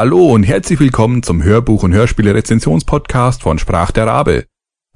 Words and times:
Hallo 0.00 0.32
und 0.32 0.44
herzlich 0.44 0.78
willkommen 0.78 1.24
zum 1.24 1.42
Hörbuch- 1.42 1.82
und 1.82 1.92
Hörspiele-Rezensionspodcast 1.92 3.42
von 3.42 3.58
Sprach 3.58 3.90
der 3.90 4.06
Rabe. 4.06 4.44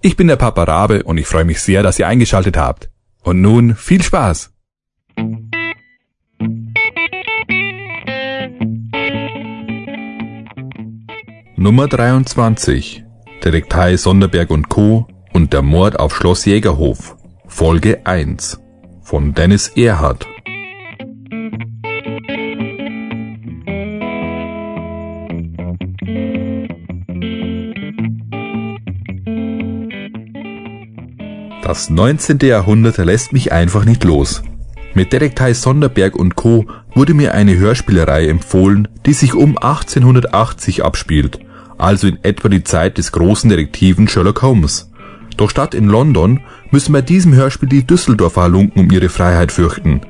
Ich 0.01 0.15
bin 0.15 0.29
der 0.29 0.37
Papa 0.37 0.63
Rabe 0.63 1.03
und 1.03 1.19
ich 1.19 1.27
freue 1.27 1.45
mich 1.45 1.61
sehr, 1.61 1.83
dass 1.83 1.99
ihr 1.99 2.07
eingeschaltet 2.07 2.57
habt. 2.57 2.89
Und 3.25 3.41
nun 3.41 3.75
viel 3.75 4.01
Spaß! 4.01 4.53
Nummer 11.57 11.89
23 11.89 13.05
Detektei 13.45 13.97
Sonderberg 13.97 14.51
und 14.51 14.69
Co. 14.69 15.09
und 15.33 15.53
der 15.53 15.63
Mord 15.63 15.99
auf 15.99 16.15
Schloss 16.15 16.45
Jägerhof 16.45 17.17
Folge 17.49 18.07
1 18.07 18.61
von 19.03 19.35
Dennis 19.35 19.67
Erhardt 19.75 20.29
Das 31.73 31.89
19. 31.89 32.39
Jahrhundert 32.43 32.99
lässt 32.99 33.33
mich 33.33 33.51
einfach 33.51 33.87
nicht 33.87 34.05
los. 34.05 34.43
Mit 34.93 35.11
Detektei 35.11 35.55
Sonderberg 35.55 36.15
und 36.17 36.37
Co. 36.37 36.67
wurde 36.95 37.15
mir 37.15 37.33
eine 37.33 37.57
Hörspielerei 37.57 38.29
empfohlen, 38.29 38.89
die 39.07 39.15
sich 39.15 39.33
um 39.33 39.57
1880 39.57 40.85
abspielt, 40.85 41.39
also 41.79 42.09
in 42.09 42.19
etwa 42.25 42.51
die 42.51 42.63
Zeit 42.63 42.99
des 42.99 43.11
großen 43.13 43.49
Detektiven 43.49 44.07
Sherlock 44.07 44.43
Holmes. 44.43 44.91
Doch 45.39 45.49
statt 45.49 45.73
in 45.73 45.87
London 45.89 46.41
müssen 46.71 46.93
bei 46.93 47.01
diesem 47.01 47.33
Hörspiel 47.33 47.71
die 47.71 47.87
Düsseldorfer 47.87 48.43
Halunken 48.43 48.83
um 48.83 48.91
ihre 48.91 49.09
Freiheit 49.09 49.51
fürchten. 49.51 50.03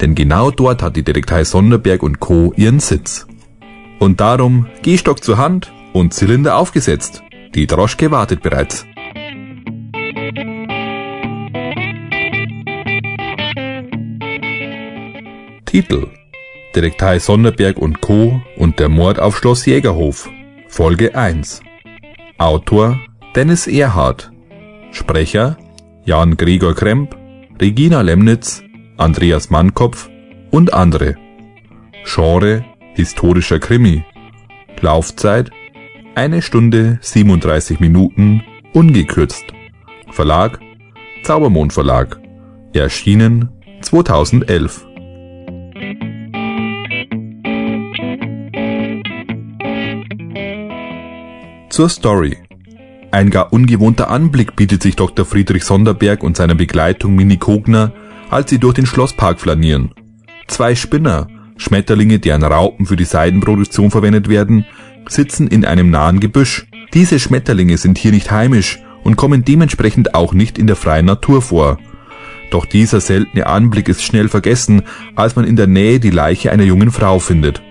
Denn 0.00 0.14
genau 0.14 0.52
dort 0.52 0.84
hat 0.84 0.94
die 0.94 1.02
Detektei 1.02 1.42
Sonderberg 1.42 2.04
und 2.04 2.20
Co. 2.20 2.52
ihren 2.54 2.78
Sitz. 2.78 3.26
Und 3.98 4.20
darum 4.20 4.68
Gehstock 4.82 5.24
zur 5.24 5.36
Hand 5.36 5.72
und 5.92 6.14
Zylinder 6.14 6.56
aufgesetzt. 6.56 7.24
Die 7.56 7.66
Droschke 7.66 8.12
wartet 8.12 8.40
bereits. 8.40 8.86
Titel. 15.78 16.08
Detektei 16.74 17.20
Sonderberg 17.20 17.78
und 17.78 18.00
Co. 18.00 18.42
und 18.56 18.80
der 18.80 18.88
Mord 18.88 19.20
auf 19.20 19.38
Schloss 19.38 19.64
Jägerhof. 19.64 20.28
Folge 20.66 21.14
1 21.14 21.60
Autor 22.36 22.98
Dennis 23.36 23.68
Erhardt. 23.68 24.32
Sprecher 24.90 25.56
Jan 26.04 26.36
Gregor 26.36 26.74
Kremp, 26.74 27.16
Regina 27.60 28.00
Lemnitz, 28.00 28.60
Andreas 28.96 29.50
Mannkopf 29.50 30.10
und 30.50 30.74
andere. 30.74 31.14
Genre 32.04 32.64
Historischer 32.94 33.60
Krimi. 33.60 34.04
Laufzeit 34.80 35.52
eine 36.16 36.42
Stunde 36.42 36.98
37 37.02 37.78
Minuten 37.78 38.42
ungekürzt. 38.72 39.44
Verlag 40.10 40.58
Zaubermond 41.22 41.72
Verlag. 41.72 42.20
Erschienen 42.72 43.50
2011 43.82 44.87
Zur 51.78 51.88
Story. 51.88 52.36
Ein 53.12 53.30
gar 53.30 53.52
ungewohnter 53.52 54.10
Anblick 54.10 54.56
bietet 54.56 54.82
sich 54.82 54.96
Dr. 54.96 55.24
Friedrich 55.24 55.62
Sonderberg 55.62 56.24
und 56.24 56.36
seiner 56.36 56.56
Begleitung 56.56 57.14
Mini 57.14 57.36
Kogner, 57.36 57.92
als 58.30 58.50
sie 58.50 58.58
durch 58.58 58.74
den 58.74 58.84
Schlosspark 58.84 59.38
flanieren. 59.38 59.92
Zwei 60.48 60.74
Spinner, 60.74 61.28
Schmetterlinge, 61.56 62.18
deren 62.18 62.42
Raupen 62.42 62.84
für 62.84 62.96
die 62.96 63.04
Seidenproduktion 63.04 63.92
verwendet 63.92 64.28
werden, 64.28 64.66
sitzen 65.08 65.46
in 65.46 65.64
einem 65.64 65.88
nahen 65.90 66.18
Gebüsch. 66.18 66.66
Diese 66.94 67.20
Schmetterlinge 67.20 67.78
sind 67.78 67.96
hier 67.96 68.10
nicht 68.10 68.32
heimisch 68.32 68.80
und 69.04 69.14
kommen 69.14 69.44
dementsprechend 69.44 70.16
auch 70.16 70.34
nicht 70.34 70.58
in 70.58 70.66
der 70.66 70.74
freien 70.74 71.06
Natur 71.06 71.42
vor. 71.42 71.78
Doch 72.50 72.66
dieser 72.66 73.00
seltene 73.00 73.46
Anblick 73.46 73.88
ist 73.88 74.02
schnell 74.02 74.28
vergessen, 74.28 74.82
als 75.14 75.36
man 75.36 75.44
in 75.44 75.54
der 75.54 75.68
Nähe 75.68 76.00
die 76.00 76.10
Leiche 76.10 76.50
einer 76.50 76.64
jungen 76.64 76.90
Frau 76.90 77.20
findet. 77.20 77.62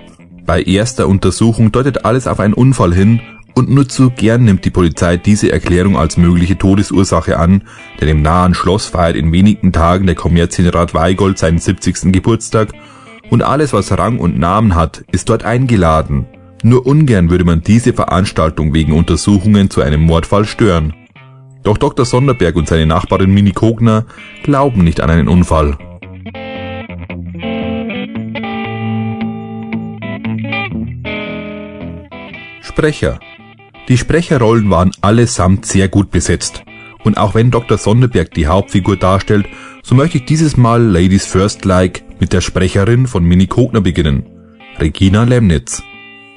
Bei 0.46 0.64
erster 0.64 1.10
Untersuchung 1.10 1.74
deutet 1.74 2.06
alles 2.06 2.26
auf 2.26 2.40
einen 2.40 2.54
Unfall 2.54 2.94
hin 2.94 3.20
und 3.57 3.72
nur 3.72 3.90
zu 3.90 4.12
gern 4.12 4.44
nimmt 4.44 4.66
die 4.66 4.69
Polizei 4.69 5.18
diese 5.18 5.51
Erklärung 5.51 5.97
als 5.97 6.16
mögliche 6.16 6.59
Todesursache 6.59 7.40
an, 7.40 7.63
denn 8.00 8.07
im 8.07 8.22
nahen 8.22 8.53
Schloss 8.53 8.85
feiert 8.85 9.16
in 9.16 9.31
wenigen 9.31 9.73
Tagen 9.73 10.06
der 10.06 10.13
Kommerzienrat 10.13 10.94
Weigold 10.94 11.40
seinen 11.40 11.57
70. 11.57 12.13
Geburtstag 12.13 12.69
und 13.31 13.41
alles, 13.41 13.73
was 13.73 13.91
Rang 13.97 14.19
und 14.19 14.38
Namen 14.38 14.75
hat, 14.75 15.03
ist 15.12 15.29
dort 15.29 15.44
eingeladen. 15.44 16.28
Nur 16.62 16.85
ungern 16.85 17.31
würde 17.31 17.45
man 17.45 17.62
diese 17.62 17.94
Veranstaltung 17.94 18.75
wegen 18.75 18.94
Untersuchungen 18.94 19.72
zu 19.72 19.81
einem 19.81 20.01
Mordfall 20.01 20.45
stören. 20.45 20.94
Doch 21.63 21.79
Dr. 21.79 22.06
Sonderberg 22.06 22.56
und 22.57 22.68
seine 22.68 22.85
Nachbarin 22.85 23.34
Mini 23.34 23.53
Kogner 23.53 24.06
glauben 24.44 24.84
nicht 24.84 25.01
an 25.01 25.09
einen 25.09 25.28
Unfall. 25.28 25.79
Sprecher 32.62 33.19
die 33.88 33.98
Sprecherrollen 33.98 34.70
waren 34.70 34.92
allesamt 35.02 35.66
sehr 35.66 35.88
gut 35.88 36.12
besetzt. 36.12 36.64
Und 37.03 37.18
auch 37.18 37.36
wenn 37.36 37.52
Dr. 37.52 37.78
Sonderberg 37.78 38.34
die 38.34 38.48
Hauptfigur 38.48 38.98
darstellt, 38.98 39.48
so 39.81 39.96
möchte 39.96 40.18
ich 40.18 40.25
dieses 40.25 40.58
Mal 40.58 40.81
Ladies 40.81 41.25
First 41.25 41.64
Like 41.64 42.03
mit 42.20 42.34
der 42.34 42.42
Sprecherin 42.42 43.08
von 43.08 43.24
Mini 43.24 43.48
Kogner 43.48 43.81
beginnen, 43.81 44.25
Regina 44.80 45.24
Lemnitz. 45.24 45.84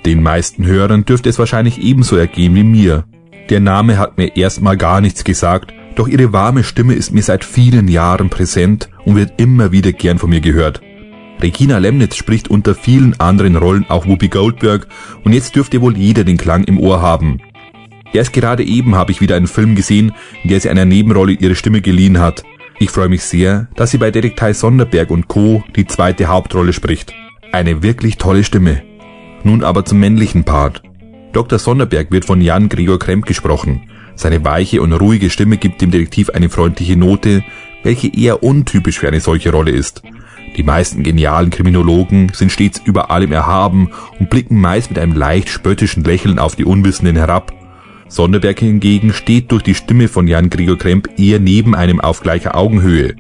Den 0.07 0.23
meisten 0.23 0.65
Hörern 0.65 1.05
dürfte 1.05 1.29
es 1.29 1.39
wahrscheinlich 1.39 1.83
ebenso 1.83 2.17
ergehen 2.17 2.55
wie 2.55 2.65
mir. 2.65 3.05
Der 3.49 3.61
Name 3.61 3.99
hat 3.99 4.17
mir 4.17 4.37
erstmal 4.37 4.77
gar 4.77 5.01
nichts 5.01 5.25
gesagt, 5.25 5.75
doch 5.97 6.07
ihre 6.07 6.33
warme 6.33 6.63
Stimme 6.63 6.95
ist 6.95 7.13
mir 7.13 7.23
seit 7.23 7.45
vielen 7.45 7.89
Jahren 7.89 8.31
präsent 8.31 8.89
und 9.05 9.17
wird 9.17 9.41
immer 9.41 9.73
wieder 9.73 9.93
gern 9.93 10.19
von 10.19 10.31
mir 10.31 10.41
gehört. 10.41 10.81
Regina 11.43 11.79
Lemnitz 11.79 12.17
spricht 12.17 12.49
unter 12.49 12.75
vielen 12.75 13.19
anderen 13.19 13.57
Rollen 13.57 13.87
auch 13.89 14.07
Whoopi 14.07 14.29
Goldberg 14.29 14.87
und 15.25 15.33
jetzt 15.33 15.57
dürfte 15.57 15.81
wohl 15.81 15.97
jeder 15.97 16.25
den 16.25 16.37
Klang 16.37 16.65
im 16.65 16.79
Ohr 16.79 17.01
haben. 17.01 17.41
Erst 18.13 18.33
gerade 18.33 18.65
eben 18.65 18.95
habe 18.95 19.13
ich 19.13 19.21
wieder 19.21 19.37
einen 19.37 19.47
Film 19.47 19.75
gesehen, 19.75 20.13
in 20.43 20.51
der 20.51 20.61
sie 20.61 20.71
einer 20.71 20.85
Nebenrolle 20.85 21.33
ihre 21.33 21.55
Stimme 21.55 21.81
geliehen 21.81 22.19
hat. 22.19 22.43
Ich 22.79 22.91
freue 22.91 23.09
mich 23.09 23.23
sehr, 23.23 23.69
dass 23.77 23.91
sie 23.91 23.99
bei 23.99 24.11
Detektei 24.11 24.53
Sonderberg 24.53 25.11
und 25.11 25.29
Co. 25.29 25.63
die 25.77 25.87
zweite 25.87 26.27
Hauptrolle 26.27 26.73
spricht. 26.73 27.15
Eine 27.53 27.83
wirklich 27.83 28.17
tolle 28.17 28.45
Stimme. 28.45 28.83
Nun 29.45 29.63
aber 29.63 29.85
zum 29.85 30.01
männlichen 30.01 30.45
Part. 30.45 30.83
Dr. 31.33 31.59
Sonderberg 31.59 32.11
wird 32.11 32.25
von 32.25 32.41
Jan 32.41 32.69
Gregor 32.69 32.99
Kremp 32.99 33.27
gesprochen. 33.27 33.83
Seine 34.17 34.45
weiche 34.45 34.83
und 34.83 34.93
ruhige 34.93 35.31
Stimme 35.31 35.57
gibt 35.57 35.81
dem 35.81 35.91
Detektiv 35.91 36.31
eine 36.31 36.51
freundliche 36.51 36.97
Note, 36.97 37.43
welche 37.83 38.09
eher 38.09 38.43
untypisch 38.43 38.99
für 38.99 39.09
eine 39.09 39.21
solche 39.21 39.51
Rolle 39.51 39.71
ist. 39.71 39.90
Die 40.57 40.63
meisten 40.63 41.03
genialen 41.03 41.51
Kriminologen 41.51 42.33
sind 42.35 42.51
stets 42.51 42.81
über 42.85 43.11
allem 43.11 43.33
erhaben 43.33 43.91
und 44.19 44.31
blicken 44.31 44.61
meist 44.61 44.91
mit 44.91 44.99
einem 44.99 45.15
leicht 45.15 45.49
spöttischen 45.49 46.05
Lächeln 46.05 46.39
auf 46.39 46.57
die 46.57 46.65
Unwissenden 46.65 47.17
herab. 47.17 47.53
Sonderberg 48.09 48.59
hingegen 48.59 49.13
steht 49.13 49.53
durch 49.53 49.63
die 49.63 49.75
Stimme 49.75 50.09
von 50.09 50.27
Jan 50.27 50.51
Gregor 50.51 50.77
Kremp 50.77 51.09
eher 51.17 51.39
neben 51.39 51.77
einem 51.77 52.01
auf 52.01 52.21
gleicher 52.21 52.57
Augenhöhe. 52.57 53.15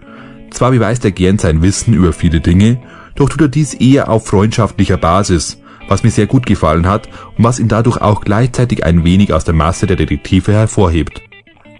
Zwar 0.50 0.72
beweist 0.72 1.04
er 1.04 1.12
gern 1.12 1.38
sein 1.38 1.62
Wissen 1.62 1.94
über 1.94 2.12
viele 2.12 2.40
Dinge, 2.40 2.78
doch 3.14 3.28
tut 3.28 3.40
er 3.40 3.48
dies 3.48 3.74
eher 3.74 4.08
auf 4.08 4.26
freundschaftlicher 4.26 4.96
Basis, 4.96 5.60
was 5.88 6.02
mir 6.02 6.10
sehr 6.10 6.26
gut 6.26 6.44
gefallen 6.44 6.88
hat 6.88 7.08
und 7.36 7.44
was 7.44 7.60
ihn 7.60 7.68
dadurch 7.68 8.00
auch 8.00 8.22
gleichzeitig 8.22 8.84
ein 8.84 9.04
wenig 9.04 9.32
aus 9.32 9.44
der 9.44 9.54
Masse 9.54 9.86
der 9.86 9.96
Detektive 9.96 10.52
hervorhebt. 10.52 11.22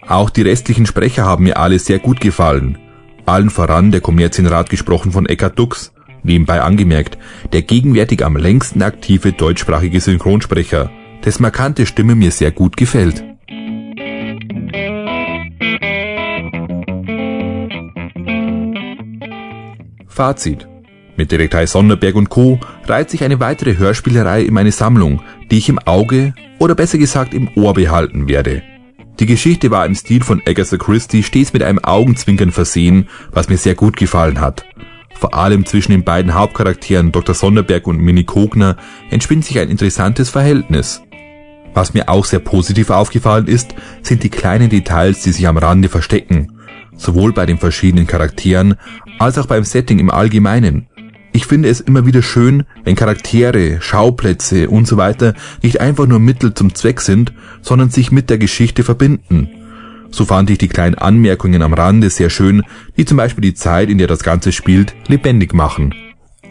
Auch 0.06 0.30
die 0.30 0.42
restlichen 0.42 0.86
Sprecher 0.86 1.24
haben 1.24 1.44
mir 1.44 1.56
alle 1.56 1.78
sehr 1.78 1.98
gut 1.98 2.20
gefallen. 2.20 2.78
Allen 3.30 3.48
voran 3.48 3.92
der 3.92 4.00
Kommerzienrat 4.00 4.70
gesprochen 4.70 5.12
von 5.12 5.24
Eckhard 5.24 5.56
Dux, 5.56 5.92
nebenbei 6.24 6.62
angemerkt, 6.62 7.16
der 7.52 7.62
gegenwärtig 7.62 8.24
am 8.24 8.36
längsten 8.36 8.82
aktive 8.82 9.32
deutschsprachige 9.32 10.00
Synchronsprecher, 10.00 10.90
dessen 11.24 11.42
markante 11.42 11.86
Stimme 11.86 12.16
mir 12.16 12.32
sehr 12.32 12.50
gut 12.50 12.76
gefällt. 12.76 13.22
Fazit. 20.08 20.66
Mit 21.16 21.30
Detektei 21.30 21.66
Sonderberg 21.66 22.16
und 22.16 22.30
Co. 22.30 22.58
reiht 22.86 23.10
sich 23.10 23.22
eine 23.22 23.38
weitere 23.38 23.78
Hörspielerei 23.78 24.42
in 24.42 24.54
meine 24.54 24.72
Sammlung, 24.72 25.22
die 25.52 25.58
ich 25.58 25.68
im 25.68 25.78
Auge 25.78 26.34
oder 26.58 26.74
besser 26.74 26.98
gesagt 26.98 27.32
im 27.32 27.48
Ohr 27.54 27.74
behalten 27.74 28.26
werde. 28.26 28.62
Die 29.18 29.26
Geschichte 29.26 29.70
war 29.70 29.84
im 29.84 29.94
Stil 29.94 30.22
von 30.22 30.40
Agatha 30.46 30.76
Christie 30.76 31.22
stets 31.22 31.52
mit 31.52 31.62
einem 31.62 31.78
Augenzwinkern 31.80 32.52
versehen, 32.52 33.08
was 33.32 33.48
mir 33.48 33.58
sehr 33.58 33.74
gut 33.74 33.96
gefallen 33.96 34.40
hat. 34.40 34.64
Vor 35.14 35.34
allem 35.34 35.66
zwischen 35.66 35.92
den 35.92 36.04
beiden 36.04 36.32
Hauptcharakteren 36.32 37.12
Dr. 37.12 37.34
Sonderberg 37.34 37.86
und 37.86 37.98
Minnie 37.98 38.24
Kogner 38.24 38.76
entspinnt 39.10 39.44
sich 39.44 39.58
ein 39.58 39.68
interessantes 39.68 40.30
Verhältnis. 40.30 41.02
Was 41.74 41.94
mir 41.94 42.08
auch 42.08 42.24
sehr 42.24 42.40
positiv 42.40 42.90
aufgefallen 42.90 43.46
ist, 43.46 43.74
sind 44.02 44.22
die 44.22 44.30
kleinen 44.30 44.70
Details, 44.70 45.22
die 45.22 45.32
sich 45.32 45.46
am 45.46 45.58
Rande 45.58 45.88
verstecken. 45.88 46.58
Sowohl 46.96 47.32
bei 47.32 47.46
den 47.46 47.58
verschiedenen 47.58 48.06
Charakteren 48.06 48.76
als 49.18 49.38
auch 49.38 49.46
beim 49.46 49.64
Setting 49.64 49.98
im 49.98 50.10
Allgemeinen. 50.10 50.88
Ich 51.32 51.46
finde 51.46 51.68
es 51.68 51.80
immer 51.80 52.06
wieder 52.06 52.22
schön, 52.22 52.64
wenn 52.84 52.96
Charaktere, 52.96 53.80
Schauplätze 53.80 54.68
und 54.68 54.88
so 54.88 54.96
weiter 54.96 55.34
nicht 55.62 55.80
einfach 55.80 56.06
nur 56.06 56.18
Mittel 56.18 56.54
zum 56.54 56.74
Zweck 56.74 57.00
sind, 57.00 57.32
sondern 57.62 57.90
sich 57.90 58.10
mit 58.10 58.30
der 58.30 58.38
Geschichte 58.38 58.82
verbinden. 58.82 59.48
So 60.10 60.24
fand 60.24 60.50
ich 60.50 60.58
die 60.58 60.68
kleinen 60.68 60.96
Anmerkungen 60.96 61.62
am 61.62 61.72
Rande 61.72 62.10
sehr 62.10 62.30
schön, 62.30 62.62
die 62.96 63.04
zum 63.04 63.16
Beispiel 63.16 63.42
die 63.42 63.54
Zeit, 63.54 63.90
in 63.90 63.98
der 63.98 64.08
das 64.08 64.24
Ganze 64.24 64.50
spielt, 64.50 64.94
lebendig 65.06 65.54
machen. 65.54 65.94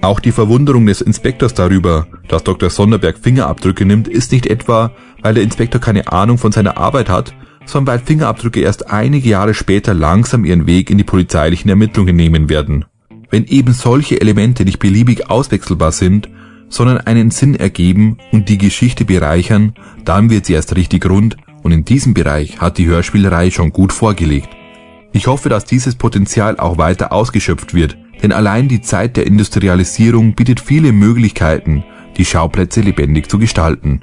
Auch 0.02 0.22
die 0.22 0.32
Verwunderung 0.32 0.86
des 0.86 1.02
Inspektors 1.02 1.54
darüber, 1.54 2.08
dass 2.30 2.46
Dr. 2.46 2.70
Sonderberg 2.70 3.18
Fingerabdrücke 3.18 3.86
nimmt, 3.86 4.08
ist 4.08 4.32
nicht 4.32 4.48
etwa, 4.48 4.92
weil 5.22 5.34
der 5.34 5.44
Inspektor 5.44 5.82
keine 5.82 6.10
Ahnung 6.10 6.38
von 6.38 6.54
seiner 6.54 6.78
Arbeit 6.78 7.10
hat, 7.10 7.34
sondern 7.66 7.96
weil 7.96 8.06
Fingerabdrücke 8.06 8.62
erst 8.62 8.90
einige 8.90 9.28
Jahre 9.28 9.54
später 9.54 9.94
langsam 9.94 10.46
ihren 10.46 10.68
Weg 10.68 10.90
in 10.90 10.98
die 10.98 11.04
polizeilichen 11.04 11.70
Ermittlungen 11.70 12.16
nehmen 12.16 12.50
werden. 12.50 12.86
Wenn 13.30 13.46
eben 13.46 13.74
solche 13.74 14.20
Elemente 14.20 14.66
nicht 14.66 14.80
beliebig 14.80 15.30
auswechselbar 15.30 15.92
sind, 15.92 16.30
sondern 16.70 17.00
einen 17.00 17.32
Sinn 17.32 17.56
ergeben 17.56 18.18
und 18.32 18.50
die 18.50 18.58
Geschichte 18.58 19.06
bereichern, 19.06 19.74
dann 20.06 20.30
wird 20.30 20.46
sie 20.46 20.54
erst 20.54 20.76
richtig 20.76 21.08
rund 21.10 21.38
und 21.64 21.72
in 21.72 21.86
diesem 21.86 22.14
Bereich 22.14 22.60
hat 22.60 22.78
die 22.78 22.88
Hörspielerei 22.88 23.52
schon 23.52 23.72
gut 23.72 23.92
vorgelegt. 23.92 24.50
Ich 25.12 25.28
hoffe, 25.28 25.50
dass 25.50 25.66
dieses 25.66 25.96
Potenzial 25.96 26.60
auch 26.60 26.78
weiter 26.78 27.12
ausgeschöpft 27.12 27.74
wird, 27.74 27.98
denn 28.22 28.32
allein 28.32 28.68
die 28.68 28.82
Zeit 28.82 29.18
der 29.18 29.26
Industrialisierung 29.26 30.34
bietet 30.34 30.60
viele 30.60 30.92
Möglichkeiten, 30.92 31.84
die 32.18 32.26
Schauplätze 32.26 32.82
lebendig 32.82 33.30
zu 33.30 33.40
gestalten. 33.40 34.02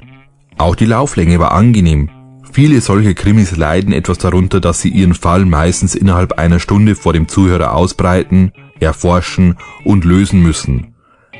Auch 0.57 0.75
die 0.75 0.85
Lauflänge 0.85 1.39
war 1.39 1.51
angenehm. 1.51 2.09
Viele 2.51 2.81
solche 2.81 3.13
Krimis 3.13 3.55
leiden 3.55 3.93
etwas 3.93 4.17
darunter, 4.17 4.59
dass 4.59 4.81
sie 4.81 4.89
ihren 4.89 5.13
Fall 5.13 5.45
meistens 5.45 5.95
innerhalb 5.95 6.33
einer 6.33 6.59
Stunde 6.59 6.95
vor 6.95 7.13
dem 7.13 7.27
Zuhörer 7.27 7.73
ausbreiten 7.73 8.51
erforschen 8.79 9.55
und 9.83 10.05
lösen 10.05 10.41
müssen. 10.41 10.93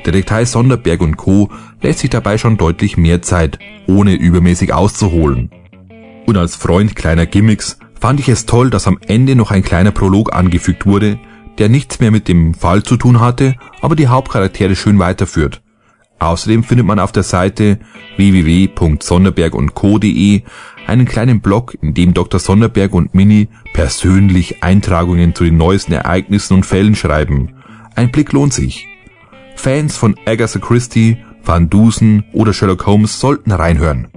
Detektei 0.06 0.44
Sonderberg 0.44 1.00
und 1.00 1.16
Co. 1.16 1.50
lässt 1.82 2.00
sich 2.00 2.10
dabei 2.10 2.38
schon 2.38 2.56
deutlich 2.56 2.96
mehr 2.96 3.22
Zeit, 3.22 3.58
ohne 3.86 4.14
übermäßig 4.14 4.72
auszuholen. 4.72 5.50
Und 6.26 6.36
als 6.36 6.56
Freund 6.56 6.94
kleiner 6.94 7.26
Gimmicks 7.26 7.78
fand 8.00 8.20
ich 8.20 8.28
es 8.28 8.46
toll, 8.46 8.70
dass 8.70 8.86
am 8.86 8.98
Ende 9.06 9.34
noch 9.34 9.50
ein 9.50 9.62
kleiner 9.62 9.90
Prolog 9.90 10.34
angefügt 10.34 10.86
wurde, 10.86 11.18
der 11.58 11.68
nichts 11.68 12.00
mehr 12.00 12.10
mit 12.10 12.28
dem 12.28 12.54
Fall 12.54 12.82
zu 12.82 12.96
tun 12.96 13.20
hatte, 13.20 13.56
aber 13.80 13.96
die 13.96 14.08
Hauptcharaktere 14.08 14.76
schön 14.76 14.98
weiterführt. 14.98 15.62
Außerdem 16.18 16.64
findet 16.64 16.86
man 16.86 16.98
auf 16.98 17.12
der 17.12 17.22
Seite 17.22 17.78
www.sonderbergundco.de 18.16 20.42
einen 20.86 21.06
kleinen 21.06 21.40
Blog, 21.40 21.76
in 21.80 21.94
dem 21.94 22.14
Dr. 22.14 22.40
Sonderberg 22.40 22.94
und 22.94 23.14
Mini 23.14 23.48
persönlich 23.72 24.62
Eintragungen 24.62 25.34
zu 25.34 25.44
den 25.44 25.56
neuesten 25.56 25.92
Ereignissen 25.92 26.54
und 26.54 26.66
Fällen 26.66 26.94
schreiben. 26.94 27.54
Ein 27.94 28.10
Blick 28.10 28.32
lohnt 28.32 28.54
sich. 28.54 28.86
Fans 29.54 29.96
von 29.96 30.16
Agatha 30.24 30.58
Christie, 30.58 31.18
Van 31.44 31.68
Dusen 31.68 32.24
oder 32.32 32.52
Sherlock 32.52 32.86
Holmes 32.86 33.20
sollten 33.20 33.52
reinhören. 33.52 34.08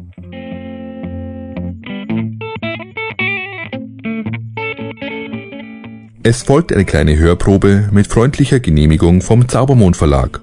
Es 6.23 6.43
folgt 6.43 6.71
eine 6.71 6.85
kleine 6.85 7.17
Hörprobe 7.17 7.89
mit 7.91 8.07
freundlicher 8.07 8.59
Genehmigung 8.59 9.21
vom 9.21 9.47
Zaubermond 9.47 9.97
Verlag. 9.97 10.41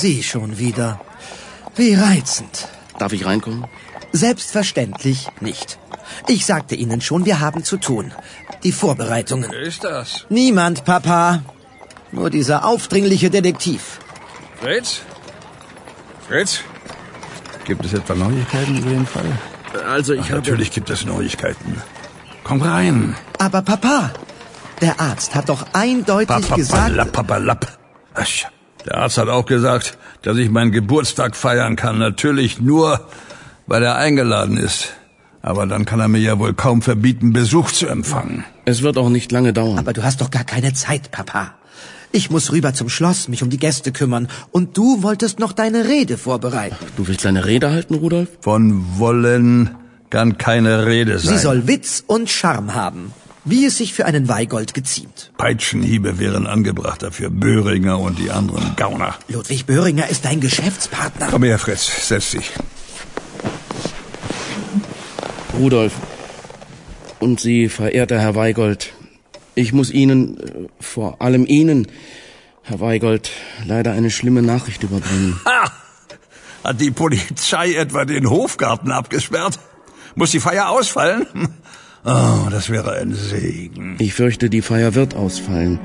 Sie 0.00 0.22
schon 0.22 0.58
wieder. 0.58 1.00
Wie 1.76 1.94
reizend. 1.94 2.68
Darf 2.98 3.12
ich 3.12 3.26
reinkommen? 3.26 3.66
Selbstverständlich 4.12 5.28
nicht. 5.40 5.78
Ich 6.26 6.46
sagte 6.46 6.74
Ihnen 6.74 7.00
schon, 7.00 7.24
wir 7.24 7.40
haben 7.40 7.64
zu 7.64 7.76
tun. 7.76 8.12
Die 8.64 8.72
Vorbereitungen. 8.72 9.50
Wer 9.50 9.60
ist 9.60 9.84
das? 9.84 10.26
Niemand, 10.28 10.84
Papa. 10.84 11.42
Nur 12.12 12.30
dieser 12.30 12.64
aufdringliche 12.64 13.30
Detektiv. 13.30 14.00
Fritz? 14.60 15.00
Fritz? 16.28 16.60
Gibt 17.64 17.84
es 17.84 17.92
etwa 17.92 18.14
Neuigkeiten 18.14 18.78
über 18.78 18.90
den 18.90 19.06
Fall? 19.06 19.30
Also 19.88 20.14
ich 20.14 20.22
Ach, 20.22 20.30
habe... 20.30 20.36
natürlich 20.36 20.72
gibt 20.72 20.90
es 20.90 21.04
Neuigkeiten. 21.04 21.80
Komm 22.42 22.62
rein. 22.62 23.16
Aber 23.38 23.62
Papa, 23.62 24.12
der 24.80 25.00
Arzt 25.00 25.34
hat 25.34 25.48
doch 25.48 25.66
eindeutig 25.72 26.52
gesagt... 26.54 26.96
Papalap, 26.96 27.12
papalap. 27.12 27.78
Asch. 28.14 28.46
Der 28.86 28.98
Arzt 28.98 29.18
hat 29.18 29.28
auch 29.28 29.46
gesagt, 29.46 29.98
dass 30.22 30.36
ich 30.36 30.50
meinen 30.50 30.72
Geburtstag 30.72 31.36
feiern 31.36 31.76
kann. 31.76 31.98
Natürlich 31.98 32.60
nur, 32.60 33.00
weil 33.66 33.82
er 33.82 33.96
eingeladen 33.96 34.56
ist. 34.56 34.88
Aber 35.42 35.66
dann 35.66 35.84
kann 35.84 36.00
er 36.00 36.08
mir 36.08 36.20
ja 36.20 36.38
wohl 36.38 36.52
kaum 36.52 36.82
verbieten, 36.82 37.32
Besuch 37.32 37.70
zu 37.70 37.86
empfangen. 37.86 38.44
Es 38.66 38.82
wird 38.82 38.98
auch 38.98 39.08
nicht 39.08 39.32
lange 39.32 39.52
dauern. 39.52 39.78
Aber 39.78 39.92
du 39.92 40.02
hast 40.02 40.20
doch 40.20 40.30
gar 40.30 40.44
keine 40.44 40.74
Zeit, 40.74 41.10
Papa. 41.10 41.54
Ich 42.12 42.28
muss 42.30 42.50
rüber 42.50 42.74
zum 42.74 42.88
Schloss, 42.88 43.28
mich 43.28 43.42
um 43.42 43.50
die 43.50 43.58
Gäste 43.58 43.92
kümmern. 43.92 44.28
Und 44.50 44.76
du 44.76 45.02
wolltest 45.02 45.38
noch 45.38 45.52
deine 45.52 45.86
Rede 45.86 46.18
vorbereiten. 46.18 46.76
Du 46.96 47.06
willst 47.06 47.24
deine 47.24 47.46
Rede 47.46 47.70
halten, 47.70 47.94
Rudolf? 47.94 48.28
Von 48.40 48.98
wollen 48.98 49.70
kann 50.10 50.36
keine 50.36 50.86
Rede 50.86 51.18
sein. 51.20 51.36
Sie 51.36 51.42
soll 51.42 51.68
Witz 51.68 52.02
und 52.06 52.28
Charme 52.28 52.74
haben. 52.74 53.12
Wie 53.44 53.64
es 53.64 53.78
sich 53.78 53.94
für 53.94 54.04
einen 54.04 54.28
Weigold 54.28 54.74
geziemt. 54.74 55.32
Peitschenhiebe 55.38 56.18
wären 56.18 56.46
angebrachter 56.46 57.10
für 57.10 57.30
Böhringer 57.30 57.98
und 57.98 58.18
die 58.18 58.30
anderen 58.30 58.76
Gauner. 58.76 59.14
Ludwig 59.28 59.64
Böhringer 59.64 60.08
ist 60.08 60.26
dein 60.26 60.40
Geschäftspartner. 60.40 61.28
Komm 61.30 61.44
her, 61.44 61.58
Fritz, 61.58 62.08
setz 62.08 62.32
dich. 62.32 62.50
Rudolf. 65.58 65.94
Und 67.18 67.40
Sie, 67.40 67.68
verehrter 67.68 68.18
Herr 68.18 68.34
Weigold. 68.34 68.92
Ich 69.54 69.72
muss 69.72 69.90
Ihnen, 69.90 70.38
äh, 70.38 70.68
vor 70.80 71.20
allem 71.20 71.46
Ihnen, 71.46 71.86
Herr 72.62 72.80
Weigold, 72.80 73.30
leider 73.64 73.92
eine 73.92 74.10
schlimme 74.10 74.42
Nachricht 74.42 74.82
überbringen. 74.82 75.40
Ha! 75.44 75.72
Hat 76.62 76.80
die 76.80 76.90
Polizei 76.90 77.72
etwa 77.74 78.04
den 78.04 78.28
Hofgarten 78.28 78.92
abgesperrt? 78.92 79.58
Muss 80.14 80.30
die 80.30 80.40
Feier 80.40 80.68
ausfallen? 80.68 81.26
Oh, 82.04 82.48
das 82.50 82.70
wäre 82.70 82.92
ein 82.92 83.14
Segen. 83.14 83.96
Ich 83.98 84.14
fürchte, 84.14 84.48
die 84.48 84.62
Feier 84.62 84.94
wird 84.94 85.14
ausfallen. 85.14 85.78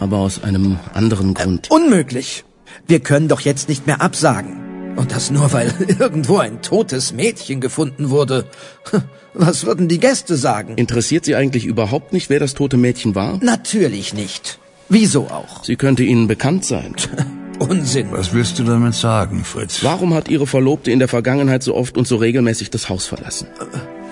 Aber 0.00 0.18
aus 0.18 0.42
einem 0.42 0.78
anderen 0.94 1.34
Grund. 1.34 1.70
Unmöglich. 1.70 2.44
Wir 2.86 3.00
können 3.00 3.28
doch 3.28 3.40
jetzt 3.40 3.68
nicht 3.68 3.86
mehr 3.86 4.00
absagen. 4.00 4.96
Und 4.96 5.12
das 5.12 5.30
nur, 5.30 5.52
weil 5.52 5.72
irgendwo 5.98 6.38
ein 6.38 6.62
totes 6.62 7.12
Mädchen 7.12 7.60
gefunden 7.60 8.10
wurde. 8.10 8.46
Was 9.34 9.66
würden 9.66 9.86
die 9.86 10.00
Gäste 10.00 10.36
sagen? 10.36 10.74
Interessiert 10.76 11.24
Sie 11.24 11.36
eigentlich 11.36 11.66
überhaupt 11.66 12.12
nicht, 12.12 12.30
wer 12.30 12.40
das 12.40 12.54
tote 12.54 12.76
Mädchen 12.76 13.14
war? 13.14 13.38
Natürlich 13.42 14.14
nicht. 14.14 14.58
Wieso 14.88 15.26
auch? 15.28 15.62
Sie 15.62 15.76
könnte 15.76 16.02
Ihnen 16.02 16.26
bekannt 16.26 16.64
sein. 16.64 16.94
Unsinn. 17.58 18.08
Was 18.12 18.32
willst 18.32 18.58
du 18.58 18.64
damit 18.64 18.94
sagen, 18.94 19.44
Fritz? 19.44 19.82
Warum 19.82 20.14
hat 20.14 20.28
Ihre 20.28 20.46
Verlobte 20.46 20.90
in 20.90 20.98
der 21.00 21.08
Vergangenheit 21.08 21.62
so 21.62 21.74
oft 21.74 21.98
und 21.98 22.08
so 22.08 22.16
regelmäßig 22.16 22.70
das 22.70 22.88
Haus 22.88 23.06
verlassen? 23.06 23.48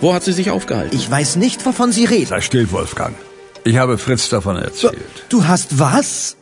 Wo 0.00 0.12
hat 0.14 0.24
sie 0.24 0.32
sich 0.32 0.50
aufgehalten? 0.50 0.94
Ich 0.96 1.10
weiß 1.10 1.36
nicht, 1.36 1.64
wovon 1.64 1.92
Sie 1.92 2.04
reden. 2.04 2.26
Sei 2.26 2.40
still, 2.40 2.70
Wolfgang. 2.70 3.14
Ich 3.64 3.76
habe 3.78 3.98
Fritz 3.98 4.28
davon 4.28 4.56
erzählt. 4.56 4.96
Du 5.28 5.46
hast 5.46 5.78
was? 5.78 6.36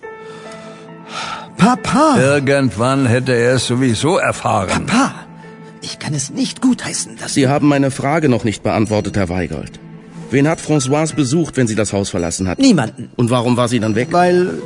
Papa! 1.56 2.16
Irgendwann 2.18 3.06
hätte 3.06 3.32
er 3.32 3.54
es 3.54 3.66
sowieso 3.66 4.18
erfahren. 4.18 4.86
Papa! 4.86 5.14
Ich 5.80 5.98
kann 5.98 6.14
es 6.14 6.30
nicht 6.30 6.60
gutheißen, 6.62 7.16
dass 7.20 7.34
Sie 7.34 7.46
haben 7.48 7.68
meine 7.68 7.90
Frage 7.90 8.28
noch 8.28 8.44
nicht 8.44 8.62
beantwortet, 8.62 9.16
Herr 9.16 9.28
Weigold. 9.28 9.78
Wen 10.30 10.48
hat 10.48 10.58
Françoise 10.60 11.14
besucht, 11.14 11.56
wenn 11.56 11.66
sie 11.66 11.74
das 11.74 11.92
Haus 11.92 12.10
verlassen 12.10 12.48
hat? 12.48 12.58
Niemanden. 12.58 13.10
Und 13.16 13.30
warum 13.30 13.56
war 13.56 13.68
sie 13.68 13.78
dann 13.78 13.94
weg? 13.94 14.08
Weil. 14.10 14.62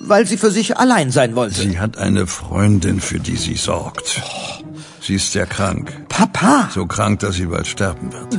weil 0.00 0.26
sie 0.26 0.36
für 0.36 0.50
sich 0.50 0.76
allein 0.76 1.10
sein 1.10 1.36
wollte. 1.36 1.60
Sie 1.60 1.78
hat 1.78 1.98
eine 1.98 2.26
Freundin, 2.26 3.00
für 3.00 3.20
die 3.20 3.36
sie 3.36 3.54
sorgt. 3.54 4.20
Sie 5.06 5.14
ist 5.14 5.30
sehr 5.32 5.46
krank. 5.46 5.92
Papa! 6.08 6.68
So 6.74 6.84
krank, 6.86 7.20
dass 7.20 7.36
sie 7.36 7.46
bald 7.46 7.66
sterben 7.68 8.12
wird. 8.12 8.32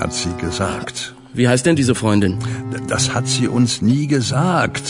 Hat 0.00 0.12
sie 0.14 0.32
gesagt. 0.40 1.14
Wie 1.34 1.46
heißt 1.46 1.66
denn 1.66 1.76
diese 1.76 1.94
Freundin? 1.94 2.38
Das 2.88 3.12
hat 3.14 3.26
sie 3.28 3.48
uns 3.48 3.82
nie 3.82 4.06
gesagt. 4.06 4.86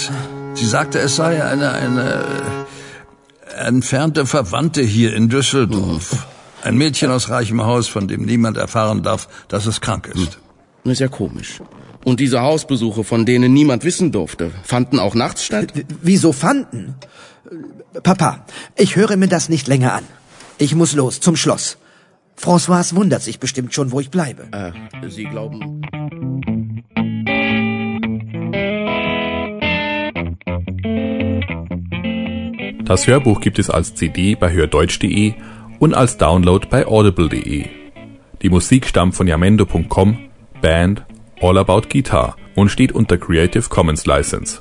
Sie 0.54 0.66
sagte, 0.66 1.00
es 1.00 1.16
sei 1.16 1.42
eine, 1.44 1.72
eine 1.72 2.24
entfernte 3.56 4.24
Verwandte 4.26 4.82
hier 4.82 5.14
in 5.14 5.28
Düsseldorf. 5.28 6.26
Ein 6.62 6.76
Mädchen 6.76 7.10
aus 7.10 7.28
reichem 7.30 7.60
Haus, 7.64 7.88
von 7.88 8.06
dem 8.06 8.22
niemand 8.24 8.56
erfahren 8.56 9.02
darf, 9.02 9.28
dass 9.48 9.66
es 9.66 9.80
krank 9.80 10.06
ist. 10.14 10.38
Das 10.84 10.92
ist 10.94 10.98
ja 11.00 11.08
komisch. 11.08 11.60
Und 12.04 12.20
diese 12.20 12.40
Hausbesuche, 12.40 13.02
von 13.04 13.26
denen 13.26 13.52
niemand 13.52 13.84
wissen 13.84 14.12
durfte, 14.12 14.50
fanden 14.62 14.98
auch 15.00 15.14
nachts 15.14 15.44
statt? 15.44 15.74
W- 15.74 15.84
Wieso 16.02 16.32
fanden? 16.32 16.94
Papa, 18.02 18.46
ich 18.76 18.94
höre 18.96 19.16
mir 19.16 19.28
das 19.28 19.48
nicht 19.48 19.66
länger 19.68 19.94
an. 19.94 20.04
Ich 20.60 20.74
muss 20.74 20.94
los 20.94 21.20
zum 21.20 21.36
Schloss. 21.36 21.78
François 22.38 22.94
wundert 22.94 23.22
sich 23.22 23.40
bestimmt 23.40 23.72
schon, 23.72 23.92
wo 23.92 24.00
ich 24.00 24.10
bleibe. 24.10 24.46
Äh, 24.52 25.08
Sie 25.08 25.24
glauben. 25.24 25.80
Das 32.84 33.06
Hörbuch 33.06 33.40
gibt 33.40 33.58
es 33.58 33.70
als 33.70 33.94
CD 33.94 34.34
bei 34.34 34.52
hördeutsch.de 34.52 35.32
und 35.78 35.94
als 35.94 36.18
Download 36.18 36.66
bei 36.68 36.86
audible.de. 36.86 37.64
Die 38.42 38.48
Musik 38.50 38.86
stammt 38.86 39.14
von 39.14 39.26
jamendo.com, 39.26 40.18
Band 40.60 41.06
All 41.40 41.56
About 41.56 41.88
Guitar 41.88 42.36
und 42.54 42.68
steht 42.68 42.92
unter 42.92 43.16
Creative 43.16 43.66
Commons 43.70 44.04
License. 44.04 44.60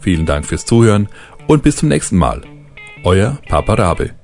Vielen 0.00 0.26
Dank 0.26 0.44
fürs 0.44 0.66
Zuhören 0.66 1.08
und 1.46 1.62
bis 1.62 1.76
zum 1.76 1.88
nächsten 1.88 2.16
Mal. 2.16 2.42
Euer 3.04 3.38
Papa 3.48 3.74
Rabe. 3.74 4.19